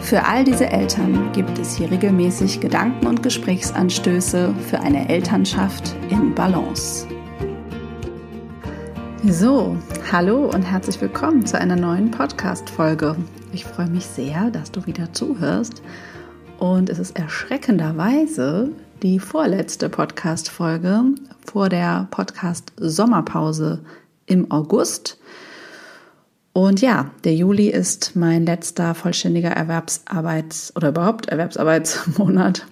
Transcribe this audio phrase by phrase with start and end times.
[0.00, 6.34] Für all diese Eltern gibt es hier regelmäßig Gedanken und Gesprächsanstöße für eine Elternschaft in
[6.34, 7.06] Balance.
[9.24, 9.76] So,
[10.10, 13.16] hallo und herzlich willkommen zu einer neuen Podcast-Folge.
[13.52, 15.82] Ich freue mich sehr, dass du wieder zuhörst.
[16.58, 18.70] Und es ist erschreckenderweise
[19.02, 21.02] die vorletzte Podcast-Folge
[21.44, 23.80] vor der Podcast-Sommerpause
[24.26, 25.17] im August.
[26.58, 32.66] Und ja, der Juli ist mein letzter vollständiger Erwerbsarbeits- oder überhaupt Erwerbsarbeitsmonat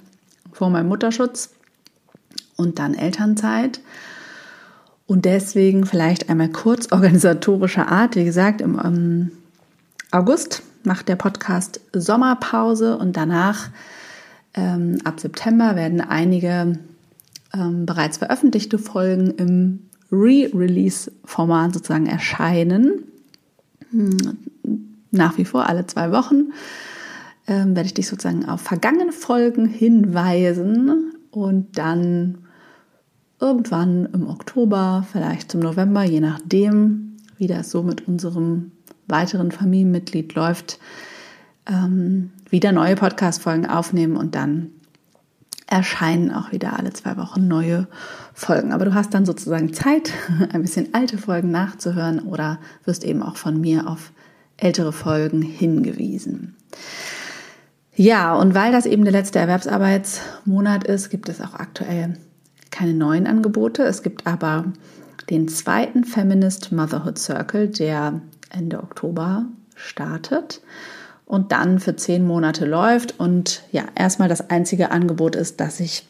[0.52, 1.50] vor meinem Mutterschutz
[2.57, 3.80] und dann Elternzeit.
[5.07, 8.16] Und deswegen vielleicht einmal kurz organisatorischer Art.
[8.16, 9.30] Wie gesagt, im ähm,
[10.10, 13.68] August macht der Podcast Sommerpause und danach
[14.54, 16.76] ähm, ab September werden einige
[17.54, 19.79] ähm, bereits veröffentlichte Folgen im
[20.10, 23.04] Re-Release-Format sozusagen erscheinen.
[23.90, 24.38] Hm,
[25.10, 26.52] nach wie vor alle zwei Wochen
[27.46, 32.38] ähm, werde ich dich sozusagen auf vergangene Folgen hinweisen und dann
[33.40, 38.73] irgendwann im Oktober, vielleicht zum November, je nachdem, wie das so mit unserem
[39.07, 40.80] weiteren Familienmitglied läuft,
[41.66, 44.70] ähm, wieder neue Podcast-Folgen aufnehmen und dann
[45.66, 47.88] erscheinen auch wieder alle zwei Wochen neue
[48.32, 48.72] Folgen.
[48.72, 50.12] Aber du hast dann sozusagen Zeit,
[50.52, 54.12] ein bisschen alte Folgen nachzuhören oder wirst eben auch von mir auf
[54.56, 56.56] ältere Folgen hingewiesen.
[57.95, 62.18] Ja, und weil das eben der letzte Erwerbsarbeitsmonat ist, gibt es auch aktuell
[62.70, 63.82] keine neuen Angebote.
[63.84, 64.66] Es gibt aber
[65.30, 68.20] den zweiten Feminist Motherhood Circle, der
[68.50, 70.60] Ende Oktober startet
[71.26, 73.19] und dann für zehn Monate läuft.
[73.19, 76.06] Und ja, erstmal das einzige Angebot ist, dass ich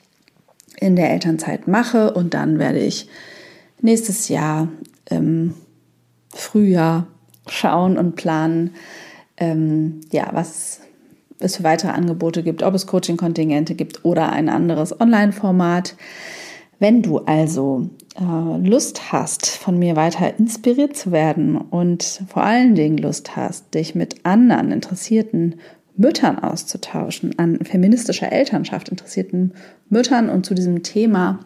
[0.79, 3.09] in der Elternzeit mache und dann werde ich
[3.81, 4.69] nächstes Jahr
[5.09, 5.55] im
[6.29, 7.07] Frühjahr
[7.49, 8.75] schauen und planen,
[9.39, 10.81] ähm, ja, was
[11.39, 15.95] es für weitere Angebote gibt, ob es Coaching-Kontingente gibt oder ein anderes Online-Format.
[16.79, 22.75] Wenn du also äh, Lust hast, von mir weiter inspiriert zu werden und vor allen
[22.75, 25.57] Dingen Lust hast, dich mit anderen interessierten
[25.97, 29.55] Müttern auszutauschen, an feministischer Elternschaft interessierten
[29.89, 31.41] Müttern und zu diesem Thema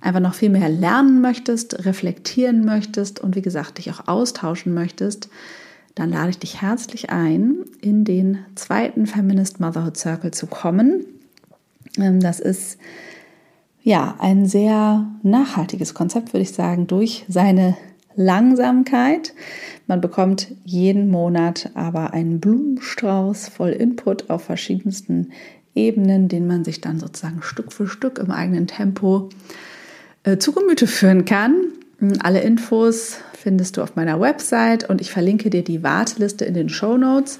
[0.00, 5.28] einfach noch viel mehr lernen möchtest, reflektieren möchtest und wie gesagt, dich auch austauschen möchtest,
[5.94, 11.04] dann lade ich dich herzlich ein, in den zweiten Feminist Motherhood Circle zu kommen.
[11.98, 12.78] Ähm, das ist
[13.84, 17.76] ja, ein sehr nachhaltiges Konzept, würde ich sagen, durch seine
[18.16, 19.34] Langsamkeit.
[19.86, 25.32] Man bekommt jeden Monat aber einen Blumenstrauß voll Input auf verschiedensten
[25.74, 29.28] Ebenen, den man sich dann sozusagen Stück für Stück im eigenen Tempo
[30.22, 31.54] äh, zu Gemüte führen kann.
[32.20, 36.70] Alle Infos findest du auf meiner Website und ich verlinke dir die Warteliste in den
[36.70, 37.38] Show Notes,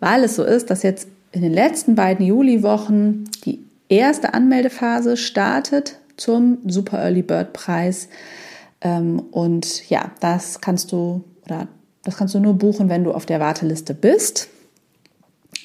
[0.00, 5.98] weil es so ist, dass jetzt in den letzten beiden Juliwochen die erste Anmeldephase startet
[6.16, 8.08] zum Super Early Bird Preis.
[8.80, 11.68] Ähm, und ja, das kannst du oder
[12.02, 14.48] das kannst du nur buchen, wenn du auf der Warteliste bist.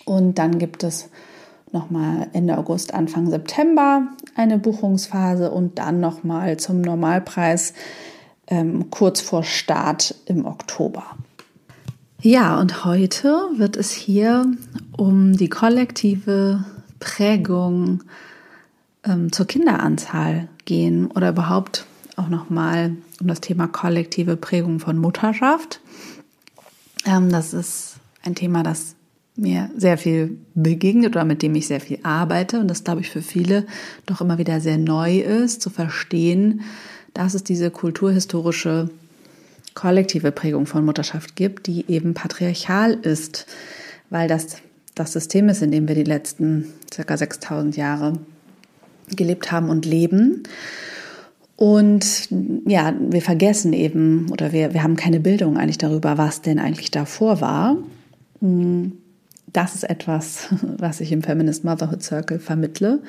[0.05, 1.09] Und dann gibt es
[1.71, 7.73] nochmal Ende August, Anfang September eine Buchungsphase und dann nochmal zum Normalpreis
[8.47, 11.03] ähm, kurz vor Start im Oktober.
[12.21, 14.45] Ja, und heute wird es hier
[14.97, 16.65] um die kollektive
[17.01, 18.03] Prägung
[19.03, 21.85] ähm, zur Kinderanzahl gehen oder überhaupt
[22.15, 25.81] auch nochmal um das Thema kollektive Prägung von Mutterschaft.
[27.05, 28.95] Ähm, das ist ein Thema, das
[29.35, 33.09] mir sehr viel begegnet oder mit dem ich sehr viel arbeite und das, glaube ich,
[33.09, 33.65] für viele
[34.05, 36.61] doch immer wieder sehr neu ist, zu verstehen,
[37.13, 38.89] dass es diese kulturhistorische
[39.73, 43.47] kollektive Prägung von Mutterschaft gibt, die eben patriarchal ist,
[44.09, 44.57] weil das
[45.01, 48.13] das System ist, in dem wir die letzten circa 6000 Jahre
[49.15, 50.43] gelebt haben und leben.
[51.55, 52.29] Und
[52.65, 56.91] ja, wir vergessen eben oder wir, wir haben keine Bildung eigentlich darüber, was denn eigentlich
[56.91, 57.77] davor war.
[59.53, 63.01] Das ist etwas, was ich im Feminist Motherhood Circle vermittle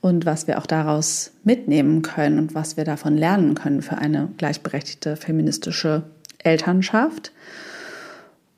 [0.00, 4.28] und was wir auch daraus mitnehmen können und was wir davon lernen können für eine
[4.36, 6.02] gleichberechtigte feministische
[6.38, 7.32] Elternschaft.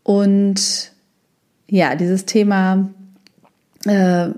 [0.02, 0.92] Und
[1.70, 2.90] ja, dieses Thema
[3.86, 4.30] äh,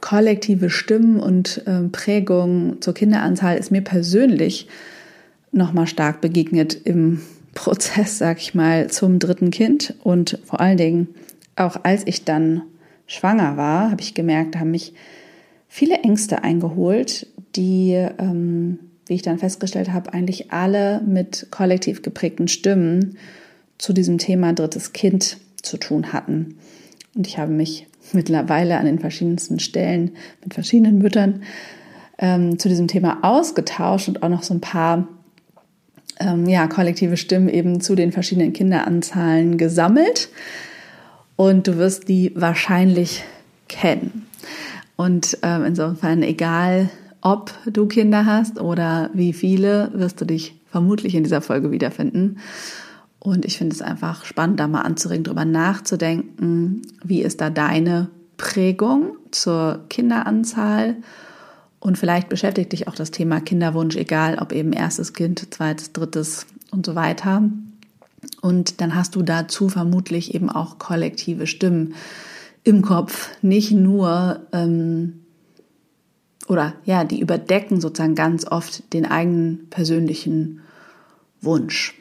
[0.00, 4.68] kollektive Stimmen und äh, Prägung zur Kinderanzahl ist mir persönlich
[5.52, 7.20] nochmal stark begegnet im
[7.54, 9.94] Prozess, sag ich mal, zum dritten Kind.
[10.04, 11.08] Und vor allen Dingen,
[11.56, 12.62] auch als ich dann
[13.06, 14.94] schwanger war, habe ich gemerkt, haben mich
[15.68, 17.26] viele Ängste eingeholt,
[17.56, 23.16] die, ähm, wie ich dann festgestellt habe, eigentlich alle mit kollektiv geprägten Stimmen
[23.76, 26.58] zu diesem Thema drittes Kind zu tun hatten.
[27.14, 30.12] Und ich habe mich mittlerweile an den verschiedensten Stellen
[30.42, 31.42] mit verschiedenen Müttern
[32.18, 35.08] ähm, zu diesem Thema ausgetauscht und auch noch so ein paar
[36.18, 40.28] ähm, ja, kollektive Stimmen eben zu den verschiedenen Kinderanzahlen gesammelt.
[41.36, 43.24] Und du wirst die wahrscheinlich
[43.68, 44.26] kennen.
[44.96, 46.90] Und ähm, insofern, egal
[47.22, 52.38] ob du Kinder hast oder wie viele, wirst du dich vermutlich in dieser Folge wiederfinden.
[53.20, 58.08] Und ich finde es einfach spannend, da mal anzuregen, darüber nachzudenken, wie ist da deine
[58.38, 60.96] Prägung zur Kinderanzahl?
[61.78, 66.46] Und vielleicht beschäftigt dich auch das Thema Kinderwunsch, egal ob eben erstes Kind, zweites, drittes
[66.70, 67.42] und so weiter.
[68.40, 71.94] Und dann hast du dazu vermutlich eben auch kollektive Stimmen
[72.64, 75.20] im Kopf, nicht nur ähm,
[76.48, 80.60] oder ja, die überdecken sozusagen ganz oft den eigenen persönlichen
[81.40, 81.99] Wunsch.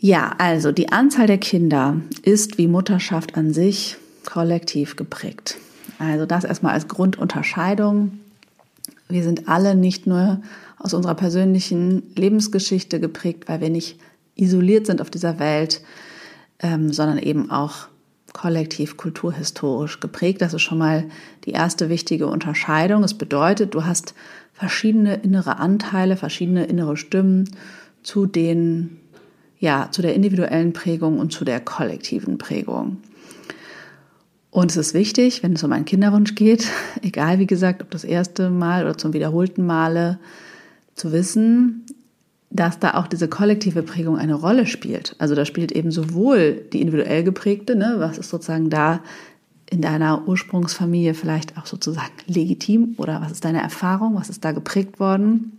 [0.00, 5.58] Ja, also die Anzahl der Kinder ist wie Mutterschaft an sich kollektiv geprägt.
[5.98, 8.20] Also das erstmal als Grundunterscheidung.
[9.08, 10.40] Wir sind alle nicht nur
[10.78, 13.98] aus unserer persönlichen Lebensgeschichte geprägt, weil wir nicht
[14.36, 15.82] isoliert sind auf dieser Welt,
[16.60, 17.88] ähm, sondern eben auch
[18.32, 20.42] kollektiv kulturhistorisch geprägt.
[20.42, 21.06] Das ist schon mal
[21.44, 23.02] die erste wichtige Unterscheidung.
[23.02, 24.14] Es bedeutet, du hast
[24.52, 27.50] verschiedene innere Anteile, verschiedene innere Stimmen
[28.04, 29.00] zu den
[29.58, 32.98] ja, zu der individuellen Prägung und zu der kollektiven Prägung.
[34.50, 36.68] Und es ist wichtig, wenn es um einen Kinderwunsch geht,
[37.02, 40.18] egal wie gesagt, ob das erste Mal oder zum wiederholten Male,
[40.94, 41.86] zu wissen,
[42.50, 45.14] dass da auch diese kollektive Prägung eine Rolle spielt.
[45.18, 49.00] Also da spielt eben sowohl die individuell geprägte, ne, was ist sozusagen da
[49.70, 54.52] in deiner Ursprungsfamilie vielleicht auch sozusagen legitim oder was ist deine Erfahrung, was ist da
[54.52, 55.58] geprägt worden,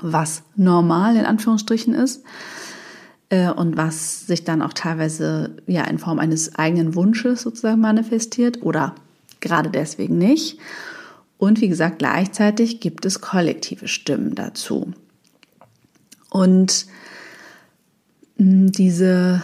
[0.00, 2.24] was normal in Anführungsstrichen ist
[3.32, 8.94] und was sich dann auch teilweise ja in Form eines eigenen Wunsches sozusagen manifestiert oder
[9.40, 10.58] gerade deswegen nicht.
[11.38, 14.92] Und wie gesagt, gleichzeitig gibt es kollektive Stimmen dazu.
[16.30, 16.86] Und
[18.36, 19.42] hm, diese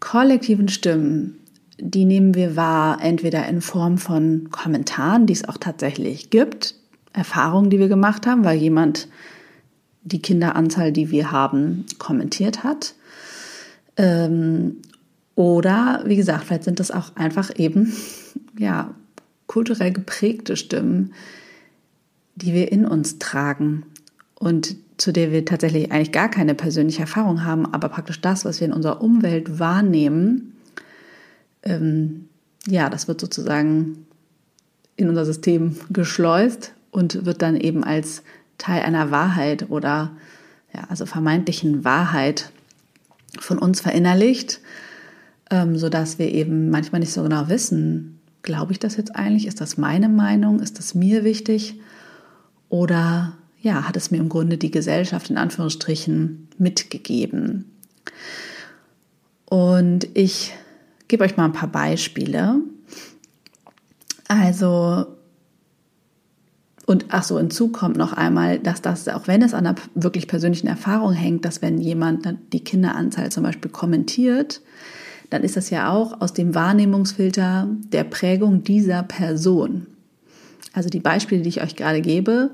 [0.00, 1.38] kollektiven Stimmen,
[1.78, 6.74] die nehmen wir wahr, entweder in Form von Kommentaren, die es auch tatsächlich gibt,
[7.12, 9.08] Erfahrungen, die wir gemacht haben, weil jemand
[10.06, 12.94] die Kinderanzahl, die wir haben, kommentiert hat.
[13.96, 14.76] Ähm,
[15.34, 17.92] oder, wie gesagt, vielleicht sind das auch einfach eben,
[18.58, 18.94] ja,
[19.46, 21.12] kulturell geprägte Stimmen,
[22.36, 23.84] die wir in uns tragen
[24.34, 28.60] und zu der wir tatsächlich eigentlich gar keine persönliche Erfahrung haben, aber praktisch das, was
[28.60, 30.54] wir in unserer Umwelt wahrnehmen,
[31.62, 32.28] ähm,
[32.66, 34.06] ja, das wird sozusagen
[34.96, 38.22] in unser System geschleust und wird dann eben als
[38.58, 40.12] Teil einer Wahrheit oder
[40.72, 42.50] ja, also vermeintlichen Wahrheit
[43.38, 44.60] von uns verinnerlicht,
[45.50, 49.46] ähm, sodass wir eben manchmal nicht so genau wissen, glaube ich das jetzt eigentlich?
[49.46, 50.60] Ist das meine Meinung?
[50.60, 51.80] Ist das mir wichtig?
[52.68, 57.70] Oder ja, hat es mir im Grunde die Gesellschaft in Anführungsstrichen mitgegeben?
[59.44, 60.54] Und ich
[61.08, 62.60] gebe euch mal ein paar Beispiele.
[64.28, 65.06] Also
[66.86, 70.28] und ach so, hinzu kommt noch einmal, dass das, auch wenn es an einer wirklich
[70.28, 74.60] persönlichen Erfahrung hängt, dass wenn jemand die Kinderanzahl zum Beispiel kommentiert,
[75.28, 79.88] dann ist das ja auch aus dem Wahrnehmungsfilter der Prägung dieser Person.
[80.72, 82.50] Also die Beispiele, die ich euch gerade gebe,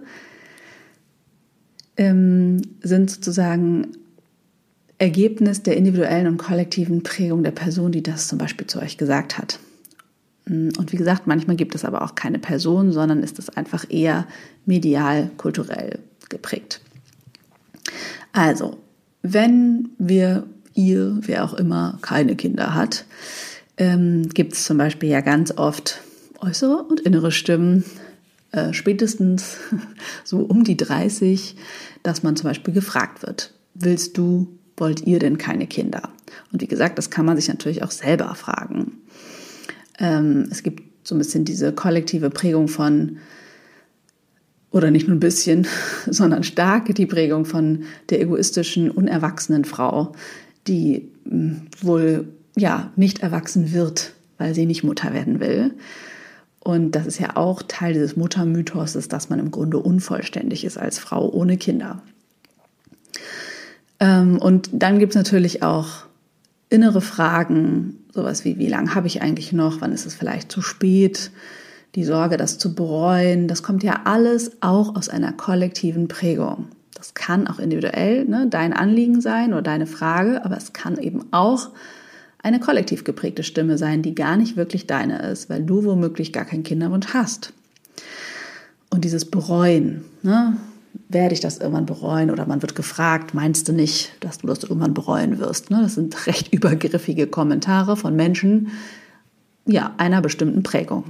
[1.99, 3.89] ähm, sind sozusagen
[4.97, 9.37] Ergebnis der individuellen und kollektiven Prägung der Person, die das zum Beispiel zu euch gesagt
[9.37, 9.59] hat.
[10.47, 13.85] Mm, und wie gesagt, manchmal gibt es aber auch keine Person, sondern ist es einfach
[13.89, 14.27] eher
[14.67, 16.81] medial, kulturell geprägt.
[18.33, 18.79] Also,
[19.23, 20.45] wenn wir,
[20.75, 23.05] ihr, wer auch immer, keine Kinder hat,
[23.77, 26.01] ähm, gibt es zum Beispiel ja ganz oft
[26.41, 27.85] äußere und innere Stimmen,
[28.53, 29.59] äh, spätestens
[30.25, 31.57] so um die 30,
[32.03, 36.11] dass man zum Beispiel gefragt wird, willst du, wollt ihr denn keine Kinder?
[36.53, 38.99] Und wie gesagt, das kann man sich natürlich auch selber fragen.
[39.99, 43.19] Ähm, es gibt so ein bisschen diese kollektive Prägung von,
[44.71, 45.67] oder nicht nur ein bisschen,
[46.07, 50.13] sondern stark die Prägung von der egoistischen, unerwachsenen Frau,
[50.67, 55.75] die hm, wohl ja nicht erwachsen wird, weil sie nicht Mutter werden will.
[56.61, 60.99] Und das ist ja auch Teil dieses Muttermythos, dass man im Grunde unvollständig ist als
[61.01, 62.03] Frau ohne Kinder.
[63.99, 66.05] Ähm, und dann gibt es natürlich auch
[66.69, 70.63] innere Fragen, sowas wie, wie lange habe ich eigentlich noch, wann ist es vielleicht zu
[70.63, 71.31] spät,
[71.95, 76.69] die Sorge, das zu bereuen, das kommt ja alles auch aus einer kollektiven Prägung.
[76.95, 81.25] Das kann auch individuell ne, dein Anliegen sein oder deine Frage, aber es kann eben
[81.33, 81.71] auch
[82.43, 86.45] eine kollektiv geprägte Stimme sein, die gar nicht wirklich deine ist, weil du womöglich gar
[86.45, 87.53] keinen Kinderwunsch hast.
[88.91, 90.57] Und dieses Bereuen, ne,
[91.13, 92.31] werde ich das irgendwann bereuen?
[92.31, 95.71] Oder man wird gefragt, meinst du nicht, dass du das irgendwann bereuen wirst?
[95.71, 95.81] Ne?
[95.83, 98.69] Das sind recht übergriffige Kommentare von Menschen,
[99.67, 101.05] ja, einer bestimmten Prägung.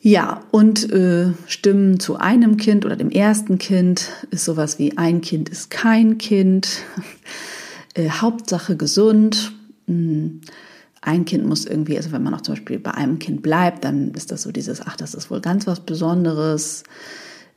[0.00, 5.20] Ja, und äh, Stimmen zu einem Kind oder dem ersten Kind ist sowas wie ein
[5.20, 6.80] Kind ist kein Kind,
[7.94, 9.52] äh, Hauptsache gesund.
[9.86, 10.40] Hm,
[11.02, 14.12] ein Kind muss irgendwie, also wenn man auch zum Beispiel bei einem Kind bleibt, dann
[14.14, 16.82] ist das so dieses, ach, das ist wohl ganz was Besonderes.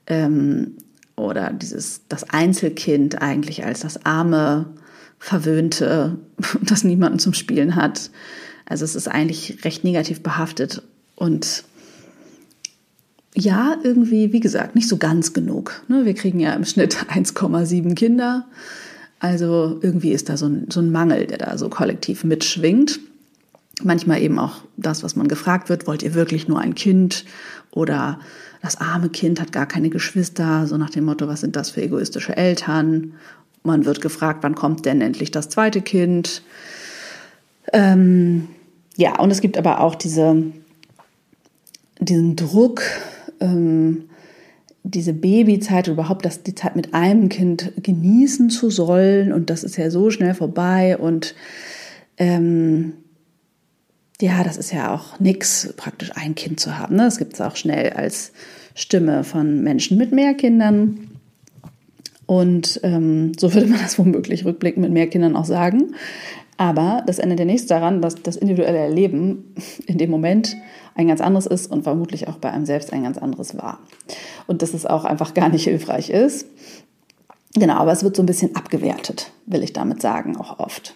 [0.07, 0.77] Ähm,
[1.15, 4.65] oder dieses, das Einzelkind eigentlich als das arme,
[5.19, 6.17] verwöhnte,
[6.61, 8.11] das niemanden zum Spielen hat.
[8.65, 10.81] Also es ist eigentlich recht negativ behaftet
[11.15, 11.63] und
[13.37, 15.83] ja, irgendwie, wie gesagt, nicht so ganz genug.
[15.89, 16.05] Ne?
[16.05, 18.47] Wir kriegen ja im Schnitt 1,7 Kinder.
[19.19, 22.99] Also irgendwie ist da so ein, so ein Mangel, der da so kollektiv mitschwingt.
[23.83, 27.25] Manchmal eben auch das, was man gefragt wird, wollt ihr wirklich nur ein Kind?
[27.71, 28.19] Oder
[28.61, 31.81] das arme Kind hat gar keine Geschwister, so nach dem Motto, was sind das für
[31.81, 33.13] egoistische Eltern?
[33.63, 36.41] Man wird gefragt, wann kommt denn endlich das zweite Kind?
[37.73, 38.47] Ähm,
[38.95, 40.41] ja, und es gibt aber auch diese,
[41.99, 42.81] diesen Druck,
[43.39, 44.05] ähm,
[44.83, 49.77] diese Babyzeit überhaupt das, die Zeit mit einem Kind genießen zu sollen und das ist
[49.77, 51.35] ja so schnell vorbei und
[52.17, 52.93] ähm,
[54.21, 56.95] ja, das ist ja auch nix, praktisch ein Kind zu haben.
[56.95, 57.03] Ne?
[57.03, 58.31] Das gibt es auch schnell als
[58.73, 61.09] Stimme von Menschen mit mehr Kindern.
[62.25, 65.95] Und ähm, so würde man das womöglich rückblickend mit mehr Kindern auch sagen.
[66.57, 69.53] Aber das ändert ja nichts daran, dass das individuelle Erleben
[69.85, 70.55] in dem Moment
[70.95, 73.79] ein ganz anderes ist und vermutlich auch bei einem selbst ein ganz anderes war.
[74.47, 76.47] Und dass es auch einfach gar nicht hilfreich ist.
[77.53, 80.95] Genau, aber es wird so ein bisschen abgewertet, will ich damit sagen, auch oft.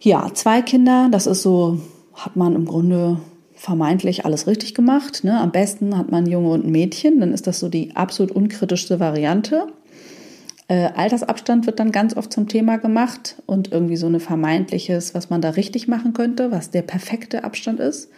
[0.00, 1.80] Ja, zwei Kinder, das ist so,
[2.14, 3.18] hat man im Grunde
[3.54, 5.24] vermeintlich alles richtig gemacht.
[5.24, 5.40] Ne?
[5.40, 9.00] Am besten hat man Junge und ein Mädchen, dann ist das so die absolut unkritischste
[9.00, 9.68] Variante.
[10.68, 15.30] Äh, Altersabstand wird dann ganz oft zum Thema gemacht und irgendwie so ein vermeintliches, was
[15.30, 18.10] man da richtig machen könnte, was der perfekte Abstand ist,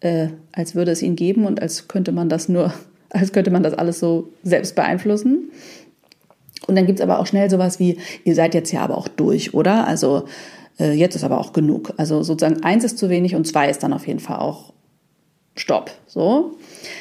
[0.00, 2.72] äh, als würde es ihn geben und als könnte man das nur,
[3.10, 5.50] als könnte man das alles so selbst beeinflussen.
[6.66, 9.08] Und dann gibt es aber auch schnell sowas wie, ihr seid jetzt ja aber auch
[9.08, 9.86] durch, oder?
[9.86, 10.24] Also
[10.78, 11.94] äh, jetzt ist aber auch genug.
[11.96, 14.72] Also sozusagen eins ist zu wenig und zwei ist dann auf jeden Fall auch
[15.56, 15.90] Stopp.
[16.06, 16.56] So.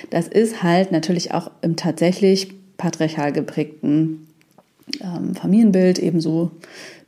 [0.10, 4.28] Das ist halt natürlich auch im tatsächlich patriarchal geprägten
[5.00, 6.52] ähm, Familienbild ebenso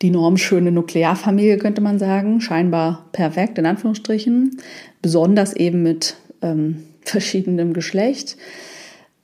[0.01, 2.41] die normschöne Nuklearfamilie, könnte man sagen.
[2.41, 4.57] Scheinbar perfekt, in Anführungsstrichen.
[5.01, 8.37] Besonders eben mit ähm, verschiedenem Geschlecht.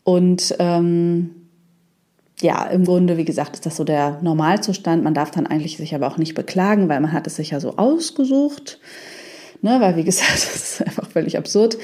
[0.03, 1.31] Und ähm,
[2.41, 5.03] ja, im Grunde, wie gesagt, ist das so der Normalzustand.
[5.03, 7.59] Man darf dann eigentlich sich aber auch nicht beklagen, weil man hat es sich ja
[7.59, 8.79] so ausgesucht.
[9.61, 11.77] Ne, weil, wie gesagt, das ist einfach völlig absurd.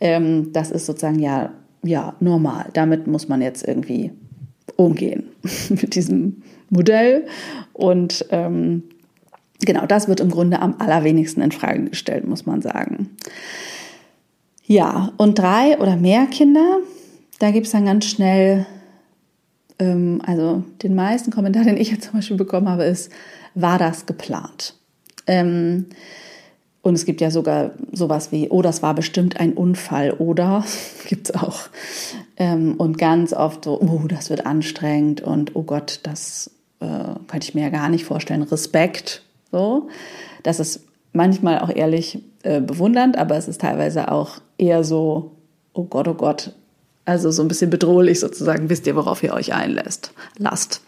[0.00, 1.52] Ähm, das ist sozusagen ja,
[1.82, 2.70] ja normal.
[2.72, 4.10] Damit muss man jetzt irgendwie
[4.76, 5.24] umgehen
[5.68, 7.26] mit diesem Modell.
[7.72, 8.82] Und ähm,
[9.64, 13.10] genau, das wird im Grunde am allerwenigsten in Frage gestellt, muss man sagen.
[14.64, 16.78] Ja, und drei oder mehr Kinder,
[17.38, 18.66] da gibt es dann ganz schnell
[19.80, 23.10] ähm, also den meisten Kommentar, den ich jetzt zum Beispiel bekommen habe, ist,
[23.54, 24.74] war das geplant?
[25.26, 25.86] Ähm,
[26.82, 30.64] und es gibt ja sogar sowas wie, oh, das war bestimmt ein Unfall oder
[31.08, 31.60] gibt es auch.
[32.36, 36.86] Ähm, und ganz oft so, oh, das wird anstrengend und oh Gott, das äh,
[37.26, 38.42] könnte ich mir ja gar nicht vorstellen.
[38.42, 39.22] Respekt.
[39.52, 39.88] So.
[40.42, 45.32] Das ist manchmal auch ehrlich äh, bewundernd, aber es ist teilweise auch eher so,
[45.74, 46.54] oh Gott, oh Gott,
[47.10, 50.80] also so ein bisschen bedrohlich sozusagen, wisst ihr, worauf ihr euch einlässt, lasst.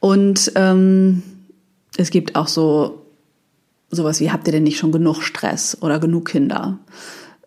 [0.00, 1.22] Und ähm,
[1.96, 3.06] es gibt auch so
[3.90, 6.78] sowas wie, habt ihr denn nicht schon genug Stress oder genug Kinder?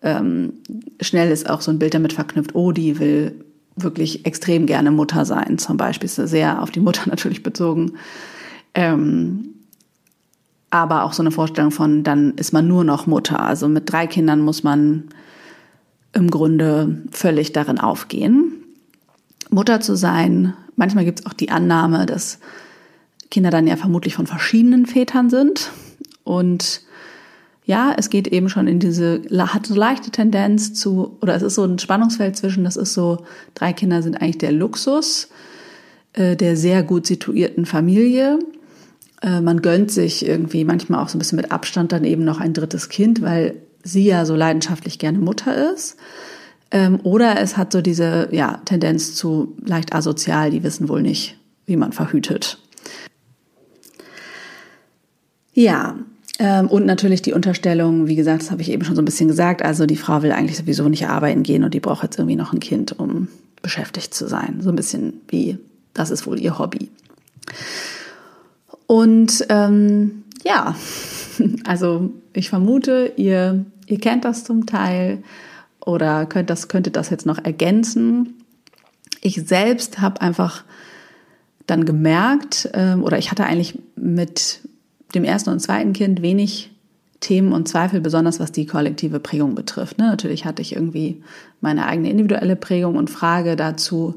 [0.02, 0.54] Ähm,
[1.00, 3.44] schnell ist auch so ein Bild damit verknüpft, oh, die will
[3.76, 5.58] wirklich extrem gerne Mutter sein.
[5.58, 7.92] Zum Beispiel ist sehr auf die Mutter natürlich bezogen.
[8.74, 9.50] Ähm,
[10.70, 13.40] aber auch so eine Vorstellung von, dann ist man nur noch Mutter.
[13.40, 15.04] Also mit drei Kindern muss man
[16.14, 18.52] im Grunde völlig darin aufgehen.
[19.50, 22.38] Mutter zu sein, manchmal gibt es auch die Annahme, dass
[23.30, 25.70] Kinder dann ja vermutlich von verschiedenen Vätern sind.
[26.22, 26.82] Und
[27.64, 31.54] ja, es geht eben schon in diese, hat so leichte Tendenz zu, oder es ist
[31.54, 35.28] so ein Spannungsfeld zwischen, das ist so, drei Kinder sind eigentlich der Luxus
[36.14, 38.38] äh, der sehr gut situierten Familie.
[39.20, 42.40] Äh, man gönnt sich irgendwie manchmal auch so ein bisschen mit Abstand dann eben noch
[42.40, 45.96] ein drittes Kind, weil sie ja so leidenschaftlich gerne Mutter ist.
[46.70, 51.38] Ähm, oder es hat so diese ja, Tendenz zu leicht asozial, die wissen wohl nicht,
[51.66, 52.58] wie man verhütet.
[55.52, 55.96] Ja,
[56.40, 59.28] ähm, und natürlich die Unterstellung, wie gesagt, das habe ich eben schon so ein bisschen
[59.28, 62.36] gesagt, also die Frau will eigentlich sowieso nicht arbeiten gehen und die braucht jetzt irgendwie
[62.36, 63.28] noch ein Kind, um
[63.62, 64.60] beschäftigt zu sein.
[64.60, 65.58] So ein bisschen wie,
[65.92, 66.90] das ist wohl ihr Hobby.
[68.86, 70.74] Und ähm, ja,
[71.64, 75.22] also ich vermute, ihr, ihr kennt das zum Teil
[75.80, 78.34] oder könnt das, könntet das jetzt noch ergänzen.
[79.20, 80.64] Ich selbst habe einfach
[81.66, 84.60] dann gemerkt, ähm, oder ich hatte eigentlich mit
[85.14, 86.70] dem ersten und zweiten Kind wenig
[87.20, 89.98] Themen und Zweifel, besonders was die kollektive Prägung betrifft.
[89.98, 90.04] Ne?
[90.04, 91.22] Natürlich hatte ich irgendwie
[91.60, 94.16] meine eigene individuelle Prägung und Frage dazu.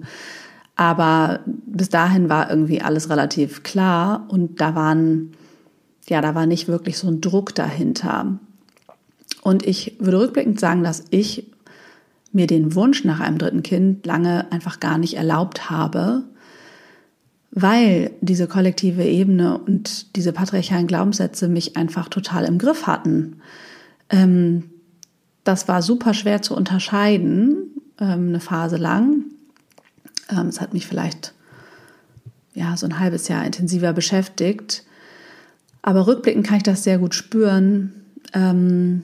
[0.75, 5.31] Aber bis dahin war irgendwie alles relativ klar und da waren,
[6.09, 8.39] ja, da war nicht wirklich so ein Druck dahinter.
[9.41, 11.51] Und ich würde rückblickend sagen, dass ich
[12.31, 16.23] mir den Wunsch nach einem dritten Kind lange einfach gar nicht erlaubt habe,
[17.51, 23.41] weil diese kollektive Ebene und diese patriarchalen Glaubenssätze mich einfach total im Griff hatten.
[24.09, 24.69] Ähm,
[25.43, 29.23] das war super schwer zu unterscheiden, ähm, eine Phase lang.
[30.29, 31.33] Ähm, es hat mich vielleicht
[32.53, 34.83] ja so ein halbes Jahr intensiver beschäftigt.
[35.87, 37.93] Aber rückblickend kann ich das sehr gut spüren,
[38.33, 39.03] ähm,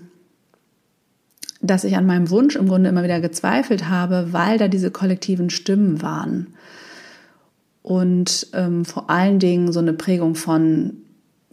[1.61, 5.49] dass ich an meinem Wunsch im Grunde immer wieder gezweifelt habe, weil da diese kollektiven
[5.49, 6.47] Stimmen waren.
[7.83, 10.97] Und ähm, vor allen Dingen so eine Prägung von,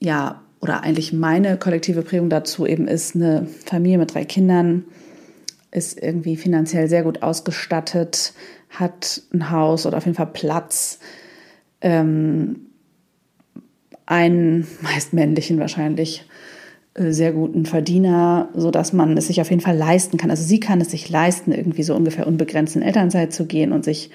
[0.00, 4.84] ja, oder eigentlich meine kollektive Prägung dazu eben ist eine Familie mit drei Kindern,
[5.70, 8.32] ist irgendwie finanziell sehr gut ausgestattet,
[8.68, 10.98] hat ein Haus oder auf jeden Fall Platz,
[11.82, 12.66] ähm,
[14.10, 16.24] einen meist männlichen wahrscheinlich
[16.94, 20.30] äh, sehr guten Verdiener, so dass man es sich auf jeden Fall leisten kann.
[20.30, 23.84] Also sie kann es sich leisten, irgendwie so ungefähr unbegrenzt in Elternzeit zu gehen und
[23.84, 24.10] sich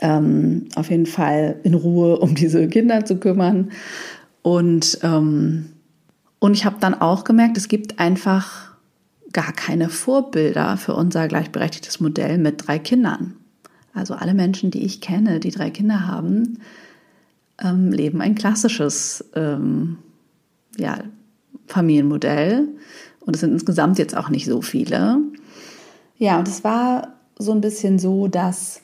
[0.00, 3.70] ähm, auf jeden Fall in Ruhe um diese Kinder zu kümmern.
[4.42, 5.66] Und, ähm,
[6.40, 8.76] und ich habe dann auch gemerkt, es gibt einfach
[9.32, 13.34] gar keine Vorbilder für unser gleichberechtigtes Modell mit drei Kindern.
[13.94, 16.58] Also alle Menschen, die ich kenne, die drei Kinder haben,
[17.62, 19.98] ähm, leben ein klassisches ähm,
[20.76, 20.98] ja,
[21.66, 22.68] Familienmodell.
[23.20, 25.18] Und es sind insgesamt jetzt auch nicht so viele.
[26.16, 28.80] Ja, und es war so ein bisschen so, dass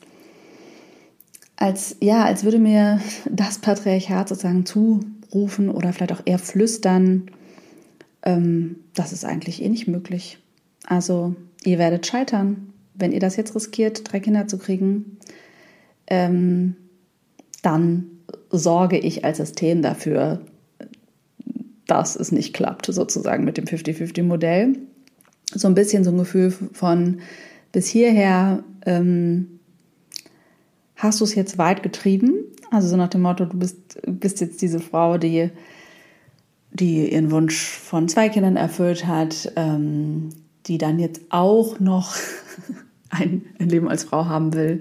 [1.56, 7.30] als, ja, als würde mir das Patriarchat sozusagen zurufen oder vielleicht auch eher flüstern,
[8.22, 10.38] ähm, das ist eigentlich eh nicht möglich.
[10.86, 11.34] Also
[11.64, 15.18] ihr werdet scheitern, wenn ihr das jetzt riskiert, drei Kinder zu kriegen,
[16.06, 16.76] ähm,
[17.62, 18.13] dann
[18.58, 20.40] sorge ich als System dafür,
[21.86, 24.78] dass es nicht klappt, sozusagen mit dem 50-50-Modell.
[25.54, 27.20] So ein bisschen so ein Gefühl von
[27.72, 29.60] bis hierher ähm,
[30.96, 32.34] hast du es jetzt weit getrieben?
[32.70, 35.50] Also so nach dem Motto, du bist, bist jetzt diese Frau, die,
[36.72, 40.30] die ihren Wunsch von zwei Kindern erfüllt hat, ähm,
[40.66, 42.14] die dann jetzt auch noch
[43.10, 44.80] ein, Leben als Frau haben will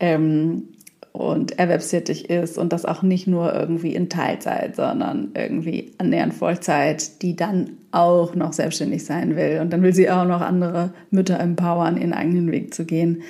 [0.00, 0.68] ähm,
[1.14, 7.22] und erwerbstätig ist und das auch nicht nur irgendwie in Teilzeit, sondern irgendwie annähernd Vollzeit,
[7.22, 9.60] die dann auch noch selbstständig sein will.
[9.60, 13.22] Und dann will sie auch noch andere Mütter empowern, ihren eigenen Weg zu gehen.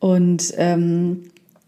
[0.00, 1.26] Und ähm,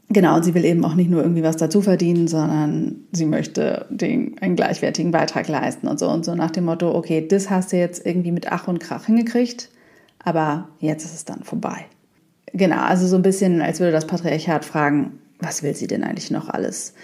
[0.08, 4.37] genau, sie will eben auch nicht nur irgendwie was dazu verdienen, sondern sie möchte den,
[4.40, 7.76] einen gleichwertigen Beitrag leisten und so und so nach dem Motto, okay, das hast du
[7.76, 9.68] jetzt irgendwie mit Ach und Krach hingekriegt,
[10.24, 11.87] aber jetzt ist es dann vorbei.
[12.52, 16.30] Genau, also so ein bisschen, als würde das Patriarchat fragen, was will sie denn eigentlich
[16.30, 16.94] noch alles?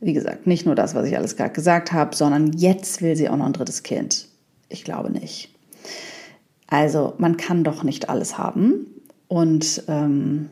[0.00, 3.28] Wie gesagt, nicht nur das, was ich alles gerade gesagt habe, sondern jetzt will sie
[3.28, 4.28] auch noch ein drittes Kind.
[4.68, 5.54] Ich glaube nicht.
[6.68, 8.86] Also man kann doch nicht alles haben.
[9.28, 10.50] Und ähm,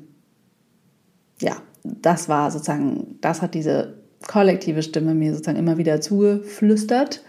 [1.40, 7.22] ja, das war sozusagen, das hat diese kollektive Stimme mir sozusagen immer wieder zugeflüstert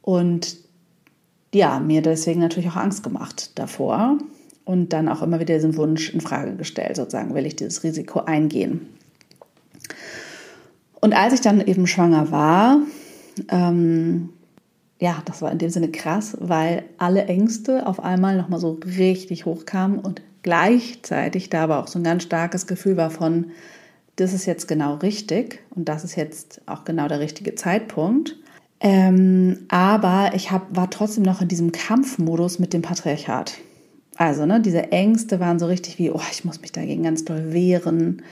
[0.00, 0.56] und
[1.52, 4.18] ja, mir deswegen natürlich auch Angst gemacht davor
[4.64, 8.20] und dann auch immer wieder diesen Wunsch in Frage gestellt, sozusagen, will ich dieses Risiko
[8.20, 8.86] eingehen.
[11.00, 12.78] Und als ich dann eben schwanger war,
[13.48, 14.28] ähm,
[15.00, 19.46] ja, das war in dem Sinne krass, weil alle Ängste auf einmal nochmal so richtig
[19.46, 23.46] hochkamen und gleichzeitig da aber auch so ein ganz starkes Gefühl war von,
[24.16, 28.36] das ist jetzt genau richtig und das ist jetzt auch genau der richtige Zeitpunkt.
[28.78, 33.54] Ähm, aber ich hab, war trotzdem noch in diesem Kampfmodus mit dem Patriarchat.
[34.16, 37.52] Also, ne, diese Ängste waren so richtig wie, oh, ich muss mich dagegen ganz doll
[37.52, 38.22] wehren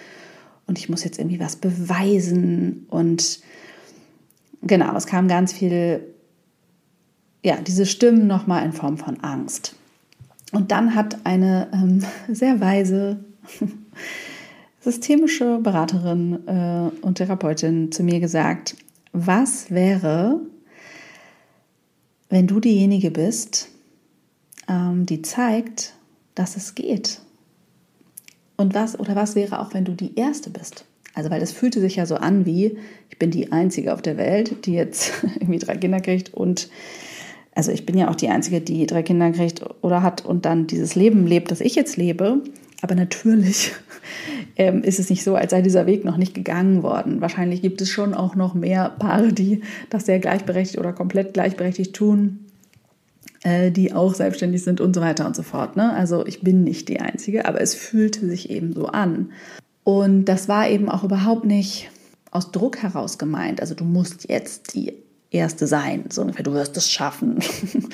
[0.66, 2.86] und ich muss jetzt irgendwie was beweisen.
[2.90, 3.40] Und
[4.62, 6.02] genau, es kam ganz viel,
[7.42, 9.74] ja, diese Stimmen nochmal in Form von Angst.
[10.52, 13.24] Und dann hat eine ähm, sehr weise
[14.80, 18.76] systemische Beraterin äh, und Therapeutin zu mir gesagt,
[19.12, 20.40] was wäre,
[22.28, 23.68] wenn du diejenige bist,
[24.70, 25.94] die zeigt,
[26.34, 27.20] dass es geht?
[28.56, 30.84] Und was oder was wäre auch, wenn du die erste bist?
[31.14, 32.78] Also, weil es fühlte sich ja so an wie,
[33.08, 36.68] ich bin die Einzige auf der Welt, die jetzt irgendwie drei Kinder kriegt und
[37.52, 40.66] also ich bin ja auch die Einzige, die drei Kinder kriegt oder hat und dann
[40.66, 42.42] dieses Leben lebt, das ich jetzt lebe.
[42.80, 43.72] Aber natürlich
[44.56, 47.20] ähm, ist es nicht so, als sei dieser Weg noch nicht gegangen worden.
[47.20, 51.94] Wahrscheinlich gibt es schon auch noch mehr Paare, die das sehr gleichberechtigt oder komplett gleichberechtigt
[51.94, 52.46] tun,
[53.42, 55.76] äh, die auch selbstständig sind und so weiter und so fort.
[55.76, 55.92] Ne?
[55.92, 59.32] Also ich bin nicht die Einzige, aber es fühlte sich eben so an.
[59.84, 61.90] Und das war eben auch überhaupt nicht
[62.30, 63.60] aus Druck heraus gemeint.
[63.60, 64.92] Also du musst jetzt die
[65.30, 67.38] Erste sein, so ungefähr, du wirst es schaffen,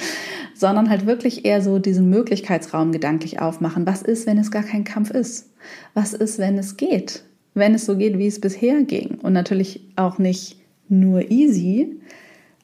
[0.54, 3.86] sondern halt wirklich eher so diesen Möglichkeitsraum gedanklich aufmachen.
[3.86, 5.50] Was ist, wenn es gar kein Kampf ist?
[5.92, 7.24] Was ist, wenn es geht?
[7.52, 9.18] Wenn es so geht, wie es bisher ging.
[9.22, 10.56] Und natürlich auch nicht
[10.88, 12.00] nur easy,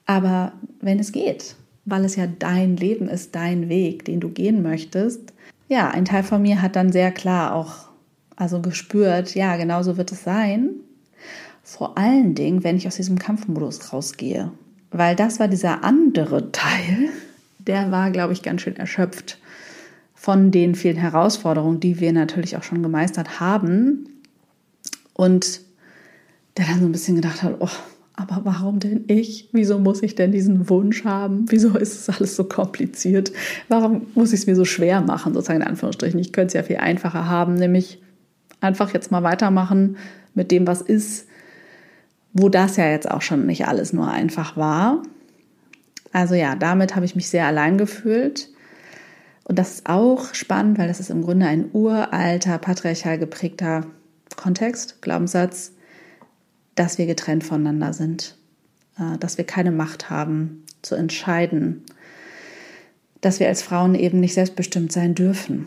[0.07, 4.62] aber wenn es geht, weil es ja dein Leben ist, dein Weg, den du gehen
[4.62, 5.33] möchtest.
[5.68, 7.88] Ja, ein Teil von mir hat dann sehr klar auch
[8.37, 10.71] also gespürt, ja, genau so wird es sein.
[11.62, 14.51] Vor allen Dingen, wenn ich aus diesem Kampfmodus rausgehe.
[14.90, 17.09] Weil das war dieser andere Teil,
[17.59, 19.38] der war, glaube ich, ganz schön erschöpft
[20.14, 24.09] von den vielen Herausforderungen, die wir natürlich auch schon gemeistert haben.
[25.14, 25.61] Und
[26.57, 27.68] der dann so ein bisschen gedacht hat, oh,
[28.14, 29.48] aber warum denn ich?
[29.53, 31.46] Wieso muss ich denn diesen Wunsch haben?
[31.48, 33.33] Wieso ist es alles so kompliziert?
[33.68, 36.20] Warum muss ich es mir so schwer machen, sozusagen in Anführungsstrichen?
[36.20, 38.03] Ich könnte es ja viel einfacher haben, nämlich
[38.61, 39.96] einfach jetzt mal weitermachen
[40.35, 41.27] mit dem, was ist,
[42.33, 45.03] wo das ja jetzt auch schon nicht alles nur einfach war.
[46.12, 48.51] Also ja, damit habe ich mich sehr allein gefühlt.
[49.44, 53.87] Und das ist auch spannend, weil das ist im Grunde ein uralter, patriarchal geprägter
[54.37, 55.72] Kontext, Glaubenssatz,
[56.74, 58.37] dass wir getrennt voneinander sind,
[58.98, 61.82] äh, dass wir keine Macht haben zu entscheiden,
[63.20, 65.66] dass wir als Frauen eben nicht selbstbestimmt sein dürfen,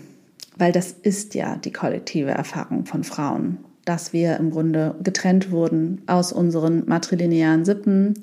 [0.58, 6.02] weil das ist ja die kollektive Erfahrung von Frauen dass wir im Grunde getrennt wurden
[6.08, 8.16] aus unseren matrilinearen Sippen,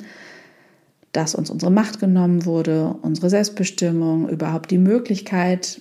[1.12, 5.80] dass uns unsere Macht genommen wurde, unsere Selbstbestimmung, überhaupt die Möglichkeit,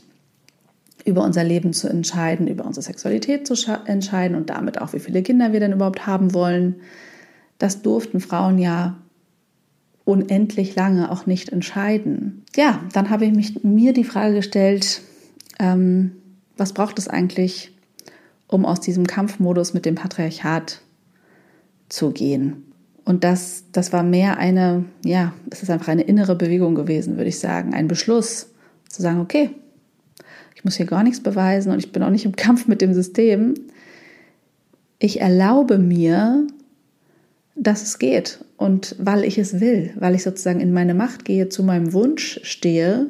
[1.05, 5.23] über unser Leben zu entscheiden, über unsere Sexualität zu entscheiden und damit auch, wie viele
[5.23, 6.75] Kinder wir denn überhaupt haben wollen.
[7.57, 8.97] Das durften Frauen ja
[10.03, 12.43] unendlich lange auch nicht entscheiden.
[12.55, 15.01] Ja, dann habe ich mich, mir die Frage gestellt,
[15.59, 16.11] ähm,
[16.57, 17.71] was braucht es eigentlich,
[18.47, 20.81] um aus diesem Kampfmodus mit dem Patriarchat
[21.89, 22.71] zu gehen.
[23.05, 27.29] Und das, das war mehr eine, ja, es ist einfach eine innere Bewegung gewesen, würde
[27.29, 28.49] ich sagen, ein Beschluss
[28.89, 29.51] zu sagen, okay,
[30.62, 32.93] ich muss hier gar nichts beweisen und ich bin auch nicht im Kampf mit dem
[32.93, 33.56] System.
[35.00, 36.45] Ich erlaube mir,
[37.56, 41.50] dass es geht und weil ich es will, weil ich sozusagen in meine Macht gehe,
[41.50, 43.08] zu meinem Wunsch stehe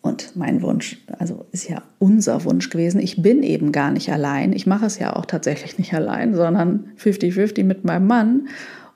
[0.00, 3.02] und mein Wunsch, also ist ja unser Wunsch gewesen.
[3.02, 4.54] Ich bin eben gar nicht allein.
[4.54, 8.48] Ich mache es ja auch tatsächlich nicht allein, sondern 50-50 mit meinem Mann.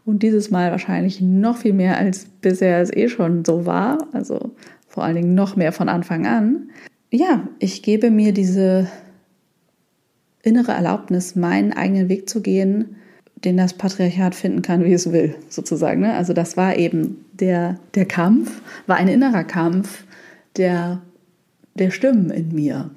[0.06, 3.98] Und dieses Mal wahrscheinlich noch viel mehr, als bisher es eh schon so war.
[4.12, 4.52] Also
[4.88, 6.70] vor allen Dingen noch mehr von Anfang an.
[7.14, 8.88] Ja, ich gebe mir diese
[10.42, 12.96] innere Erlaubnis, meinen eigenen Weg zu gehen,
[13.44, 16.00] den das Patriarchat finden kann, wie es will, sozusagen.
[16.00, 16.14] Ne?
[16.14, 20.04] Also das war eben der, der Kampf, war ein innerer Kampf,
[20.56, 21.02] der,
[21.74, 22.90] der Stimmen in mir.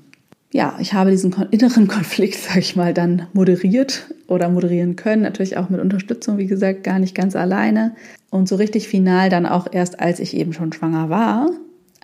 [0.54, 5.24] Ja, ich habe diesen inneren Konflikt, sag ich mal, dann moderiert oder moderieren können.
[5.24, 7.96] Natürlich auch mit Unterstützung, wie gesagt, gar nicht ganz alleine.
[8.30, 11.50] Und so richtig final dann auch erst, als ich eben schon schwanger war.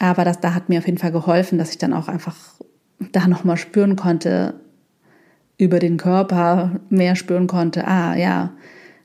[0.01, 2.35] Aber das da hat mir auf jeden Fall geholfen, dass ich dann auch einfach
[3.11, 4.55] da nochmal spüren konnte,
[5.59, 7.87] über den Körper mehr spüren konnte.
[7.87, 8.51] Ah, ja,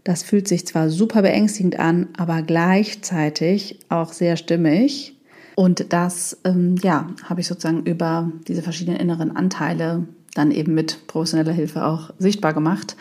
[0.05, 5.21] das fühlt sich zwar super beängstigend an, aber gleichzeitig auch sehr stimmig.
[5.55, 11.07] Und das, ähm, ja, habe ich sozusagen über diese verschiedenen inneren Anteile dann eben mit
[11.09, 12.97] professioneller Hilfe auch sichtbar gemacht.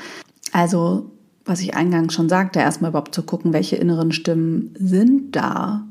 [0.51, 1.11] Also,
[1.45, 5.85] was ich eingangs schon sagte, erstmal überhaupt zu gucken, welche inneren Stimmen sind da,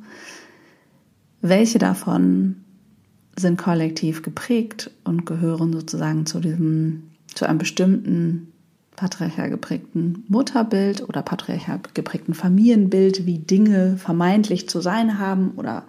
[1.44, 2.56] welche davon
[3.36, 8.52] sind kollektiv geprägt und gehören sozusagen zu diesem, zu einem bestimmten
[8.96, 15.84] patriarchal geprägten Mutterbild oder patriarchal geprägten Familienbild, wie Dinge vermeintlich zu sein haben oder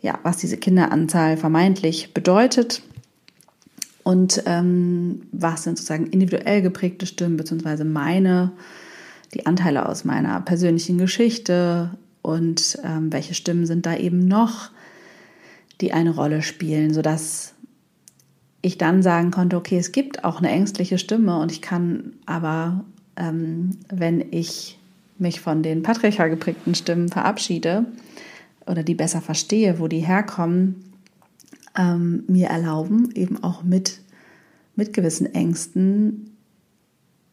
[0.00, 2.82] ja, was diese Kinderanzahl vermeintlich bedeutet.
[4.02, 8.52] Und ähm, was sind sozusagen individuell geprägte Stimmen, beziehungsweise meine,
[9.34, 11.90] die Anteile aus meiner persönlichen Geschichte
[12.22, 14.70] und ähm, welche Stimmen sind da eben noch,
[15.80, 17.54] die eine Rolle spielen, sodass
[18.62, 22.84] ich dann sagen konnte, okay, es gibt auch eine ängstliche Stimme und ich kann aber,
[23.16, 24.78] ähm, wenn ich
[25.18, 27.86] mich von den patriarchal geprägten Stimmen verabschiede
[28.66, 30.84] oder die besser verstehe, wo die herkommen,
[31.76, 34.00] ähm, mir erlauben, eben auch mit,
[34.74, 36.36] mit gewissen Ängsten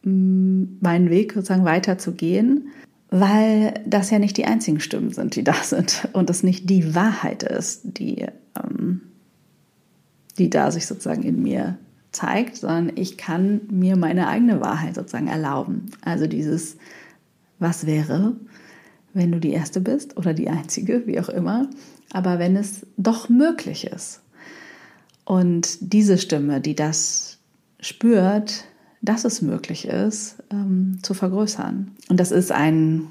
[0.02, 2.68] meinen Weg sozusagen weiterzugehen,
[3.10, 6.94] weil das ja nicht die einzigen Stimmen sind, die da sind und es nicht die
[6.94, 9.02] Wahrheit ist, die ähm,
[10.38, 11.78] die da sich sozusagen in mir
[12.12, 15.86] zeigt, sondern ich kann mir meine eigene Wahrheit sozusagen erlauben.
[16.02, 16.76] Also dieses,
[17.58, 18.36] was wäre,
[19.12, 21.68] wenn du die Erste bist oder die Einzige, wie auch immer,
[22.12, 24.22] aber wenn es doch möglich ist.
[25.24, 27.38] Und diese Stimme, die das
[27.80, 28.64] spürt,
[29.02, 31.92] dass es möglich ist, ähm, zu vergrößern.
[32.08, 33.08] Und das ist ein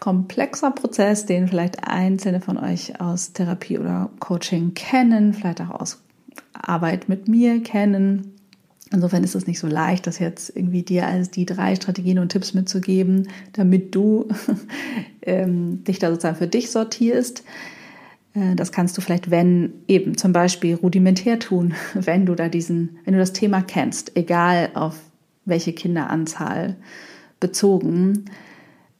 [0.00, 6.02] komplexer Prozess, den vielleicht einzelne von euch aus Therapie oder Coaching kennen, vielleicht auch aus
[6.52, 8.34] Arbeit mit mir kennen.
[8.90, 12.30] Insofern ist es nicht so leicht, das jetzt irgendwie dir als die drei Strategien und
[12.30, 14.28] Tipps mitzugeben, damit du
[15.22, 17.44] ähm, dich da sozusagen für dich sortierst.
[18.34, 22.98] Äh, das kannst du vielleicht, wenn eben zum Beispiel rudimentär tun, wenn du da diesen,
[23.04, 24.98] wenn du das Thema kennst, egal auf
[25.44, 26.76] welche Kinderanzahl
[27.40, 28.26] bezogen,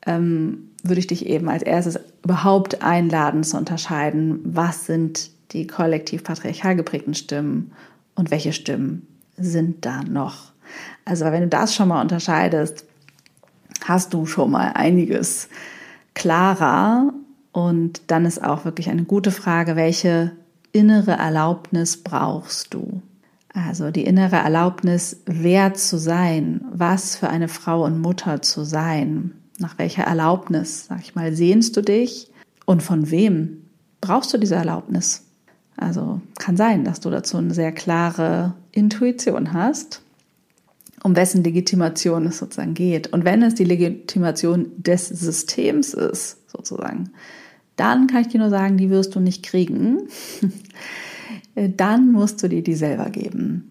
[0.06, 6.24] ähm, würde ich dich eben als erstes überhaupt einladen zu unterscheiden, was sind die kollektiv
[6.24, 7.72] patriarchal geprägten Stimmen
[8.14, 10.52] und welche Stimmen sind da noch.
[11.04, 12.84] Also wenn du das schon mal unterscheidest,
[13.84, 15.48] hast du schon mal einiges
[16.14, 17.12] klarer
[17.58, 20.30] und dann ist auch wirklich eine gute Frage, welche
[20.70, 23.02] innere Erlaubnis brauchst du?
[23.52, 29.32] Also die innere Erlaubnis, wer zu sein, was für eine Frau und Mutter zu sein.
[29.58, 32.30] Nach welcher Erlaubnis, sag ich mal, sehnst du dich
[32.64, 33.64] und von wem
[34.00, 35.24] brauchst du diese Erlaubnis?
[35.76, 40.02] Also kann sein, dass du dazu eine sehr klare Intuition hast,
[41.02, 43.12] um wessen Legitimation es sozusagen geht.
[43.12, 47.10] Und wenn es die Legitimation des Systems ist, sozusagen,
[47.78, 50.08] dann kann ich dir nur sagen, die wirst du nicht kriegen.
[51.54, 53.70] dann musst du dir die selber geben.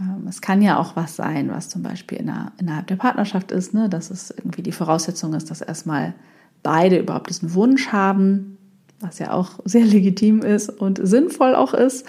[0.00, 3.88] Ähm, es kann ja auch was sein, was zum Beispiel innerhalb der Partnerschaft ist, ne?
[3.88, 6.14] dass es irgendwie die Voraussetzung ist, dass erstmal
[6.62, 8.58] beide überhaupt diesen Wunsch haben,
[9.00, 12.06] was ja auch sehr legitim ist und sinnvoll auch ist.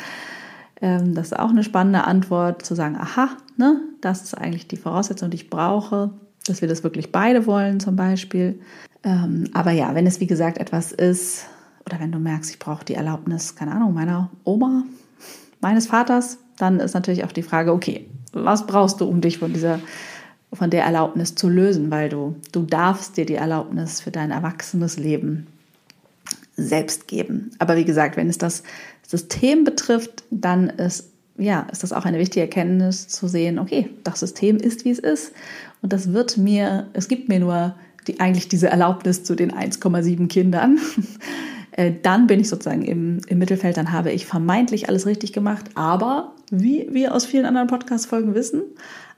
[0.82, 4.78] Ähm, das ist auch eine spannende Antwort, zu sagen, aha, ne, das ist eigentlich die
[4.78, 6.12] Voraussetzung, die ich brauche,
[6.46, 8.60] dass wir das wirklich beide wollen zum Beispiel.
[9.04, 11.46] Ähm, aber ja, wenn es wie gesagt etwas ist,
[11.86, 14.84] oder wenn du merkst, ich brauche die Erlaubnis, keine Ahnung, meiner Oma,
[15.62, 19.54] meines Vaters, dann ist natürlich auch die Frage, okay, was brauchst du, um dich von
[19.54, 19.80] dieser
[20.54, 24.98] von der Erlaubnis zu lösen, weil du, du darfst dir die Erlaubnis für dein erwachsenes
[24.98, 25.48] Leben
[26.56, 27.52] selbst geben.
[27.60, 28.64] Aber wie gesagt, wenn es das
[29.08, 34.20] System betrifft, dann ist, ja, ist das auch eine wichtige Erkenntnis zu sehen, okay, das
[34.20, 35.34] System ist, wie es ist.
[35.82, 37.76] Und das wird mir, es gibt mir nur
[38.08, 40.80] die, eigentlich diese Erlaubnis zu den 1,7 Kindern.
[41.72, 45.66] Äh, dann bin ich sozusagen im, im Mittelfeld, dann habe ich vermeintlich alles richtig gemacht.
[45.76, 48.64] Aber wie wir aus vielen anderen Podcast-Folgen wissen,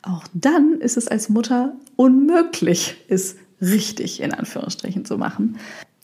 [0.02, 5.58] auch dann ist es als Mutter unmöglich, es richtig in Anführungsstrichen zu machen.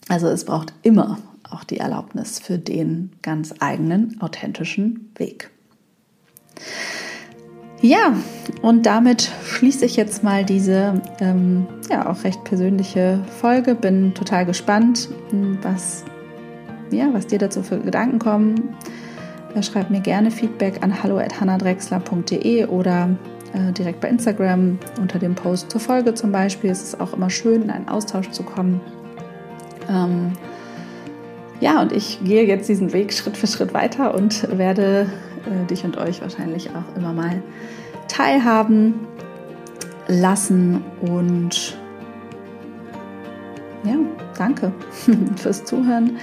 [0.07, 5.49] Also es braucht immer auch die Erlaubnis für den ganz eigenen, authentischen Weg.
[7.81, 8.13] Ja,
[8.63, 13.75] und damit schließe ich jetzt mal diese ähm, ja auch recht persönliche Folge.
[13.75, 15.09] Bin total gespannt,
[15.61, 16.03] was,
[16.89, 18.75] ja, was dir dazu für Gedanken kommen.
[19.61, 23.09] Schreib mir gerne Feedback an hallo.hannadrexler.de oder
[23.53, 26.69] äh, direkt bei Instagram unter dem Post zur Folge zum Beispiel.
[26.69, 28.81] Es ist auch immer schön, in einen Austausch zu kommen.
[29.89, 30.33] Ähm,
[31.59, 35.07] ja, und ich gehe jetzt diesen Weg Schritt für Schritt weiter und werde
[35.45, 37.41] äh, dich und euch wahrscheinlich auch immer mal
[38.07, 39.07] teilhaben
[40.07, 40.83] lassen.
[41.01, 41.77] Und
[43.83, 43.95] ja,
[44.37, 44.71] danke
[45.35, 46.17] fürs Zuhören,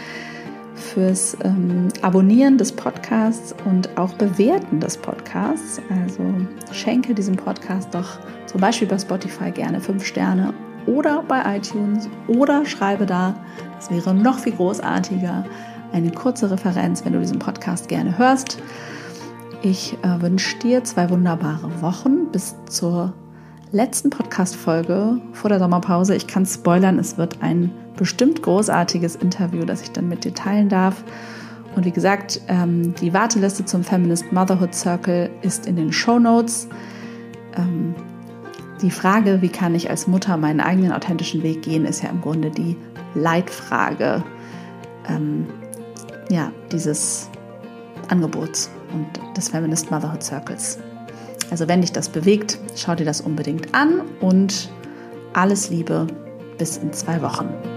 [0.75, 5.81] fürs ähm, Abonnieren des Podcasts und auch Bewerten des Podcasts.
[5.89, 6.23] Also
[6.73, 10.53] schenke diesem Podcast doch zum Beispiel bei Spotify gerne fünf Sterne
[10.87, 13.35] oder bei iTunes oder schreibe da,
[13.77, 15.45] das wäre noch viel großartiger,
[15.93, 18.59] eine kurze Referenz, wenn du diesen Podcast gerne hörst.
[19.65, 23.15] Ich äh, wünsche dir zwei wunderbare Wochen bis zur
[23.73, 26.15] letzten Podcast-Folge vor der Sommerpause.
[26.15, 30.69] Ich kann spoilern, es wird ein bestimmt großartiges Interview, das ich dann mit dir teilen
[30.69, 31.03] darf.
[31.75, 36.69] Und wie gesagt, ähm, die Warteliste zum Feminist Motherhood Circle ist in den Show Notes.
[37.57, 37.95] Ähm,
[38.83, 42.21] die Frage, wie kann ich als Mutter meinen eigenen authentischen Weg gehen, ist ja im
[42.21, 42.77] Grunde die
[43.15, 44.23] Leitfrage
[45.09, 45.47] ähm,
[46.29, 47.31] ja, dieses
[48.11, 50.79] Angebots und des Feminist Motherhood Circles.
[51.51, 54.71] Also wenn dich das bewegt, schau dir das unbedingt an und
[55.35, 56.07] alles Liebe
[56.59, 57.74] bis in zwei Wochen.